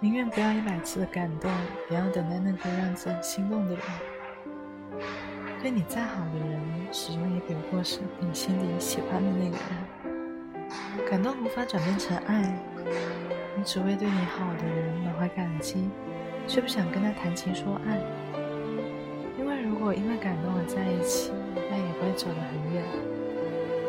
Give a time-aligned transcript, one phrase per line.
[0.00, 1.50] 宁愿不要一百次的感动，
[1.90, 3.82] 也要等待那个让自己心动的人。
[5.60, 6.60] 对你再好的人，
[6.92, 11.10] 始终也只不过是你心底喜欢的那个人。
[11.10, 12.56] 感动无法转变成爱，
[13.56, 15.90] 你只会对你好的人满怀感激，
[16.46, 17.98] 却不想跟他谈情说爱。
[19.36, 21.32] 因为如果因为感动而在一起，
[21.68, 22.84] 那也不会走得很远。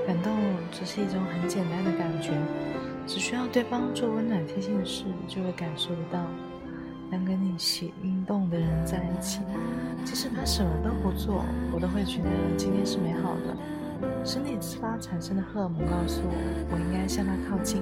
[0.07, 0.33] 感动
[0.71, 2.31] 只是一种很简单的感觉，
[3.09, 6.19] 只需要对方做温暖贴心的事，就会感受得到。
[7.09, 7.91] 能跟你心
[8.27, 9.39] 动的人在一起，
[10.05, 13.57] 即使他什么都不做，我都会觉得今天是美好的。
[14.23, 16.31] 身体自发产生的荷尔蒙告诉我，
[16.71, 17.81] 我应该向他靠近。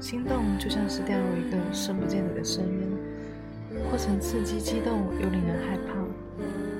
[0.00, 5.98] 心动就像是掉入一个深不见底的深渊，过程刺激、激动又令人害怕。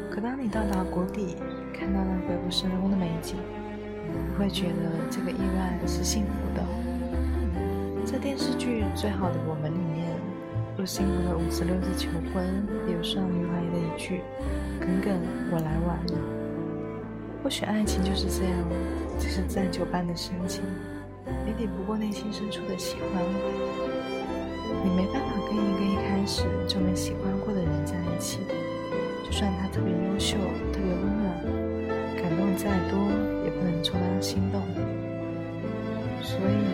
[0.08, 1.34] 可当你到达谷底，
[1.75, 3.34] 看到那鬼不神宫的美景，
[4.06, 6.62] 你会觉得这个意外是幸福的。
[8.11, 10.09] 在电视剧《最好的我们》里面。
[10.78, 14.23] 陆星河的五十六次求婚，也有上余淮的一句
[14.81, 15.12] “耿耿，
[15.53, 16.19] 我来晚了”。
[17.45, 18.55] 或许爱情就是这样，
[19.19, 20.65] 即使再久般的深情，
[21.47, 23.23] 也抵不过内心深处的喜欢。
[24.83, 28.39] 你没办法跟一个一开始就没喜欢过的人在一起，
[29.22, 30.39] 就算他特别优秀、
[30.72, 31.45] 特别温暖，
[32.17, 32.97] 感动再多
[33.45, 34.62] 也不能充当心动。
[36.22, 36.65] 所以，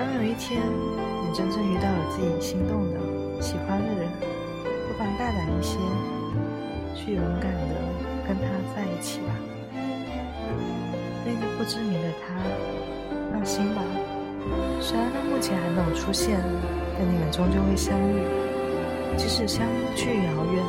[0.00, 2.98] 当有一天你真正遇到了自己心动的，
[3.42, 4.08] 喜欢的人，
[4.88, 5.76] 不妨大胆一些，
[6.94, 7.76] 去勇敢的
[8.26, 8.42] 跟他
[8.74, 9.34] 在一起吧。
[11.22, 12.32] 那个不知名的他，
[13.30, 13.82] 放心吧。
[14.80, 16.40] 虽然他目前还没有出现，
[16.96, 18.24] 但你们终究会相遇。
[19.18, 20.64] 即使相距遥远，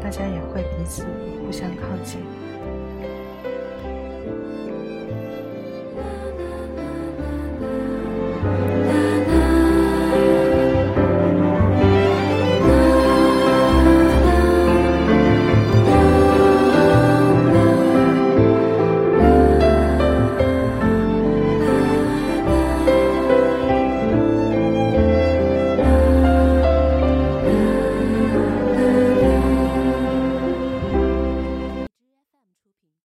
[0.00, 1.04] 大家也会彼此
[1.44, 2.20] 互相靠近。